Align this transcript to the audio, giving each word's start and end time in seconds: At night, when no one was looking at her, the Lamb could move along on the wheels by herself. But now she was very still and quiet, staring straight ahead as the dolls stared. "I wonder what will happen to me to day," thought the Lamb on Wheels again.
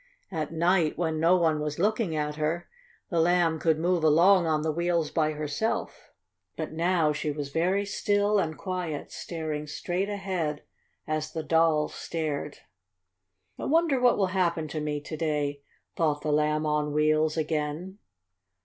At 0.31 0.51
night, 0.51 0.97
when 0.97 1.19
no 1.19 1.35
one 1.35 1.59
was 1.59 1.77
looking 1.77 2.15
at 2.15 2.37
her, 2.37 2.67
the 3.11 3.19
Lamb 3.19 3.59
could 3.59 3.77
move 3.77 4.03
along 4.03 4.47
on 4.47 4.63
the 4.63 4.71
wheels 4.71 5.11
by 5.11 5.33
herself. 5.33 6.09
But 6.57 6.71
now 6.71 7.13
she 7.13 7.29
was 7.29 7.49
very 7.51 7.85
still 7.85 8.39
and 8.39 8.57
quiet, 8.57 9.11
staring 9.11 9.67
straight 9.67 10.09
ahead 10.09 10.63
as 11.05 11.31
the 11.31 11.43
dolls 11.43 11.93
stared. 11.93 12.57
"I 13.59 13.65
wonder 13.65 14.01
what 14.01 14.17
will 14.17 14.33
happen 14.33 14.67
to 14.69 14.81
me 14.81 15.01
to 15.01 15.15
day," 15.15 15.61
thought 15.95 16.21
the 16.23 16.31
Lamb 16.33 16.65
on 16.65 16.93
Wheels 16.93 17.37
again. 17.37 17.99